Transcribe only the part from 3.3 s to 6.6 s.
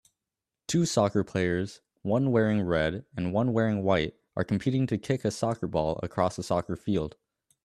one wearing white are competing to kick a soccer ball across a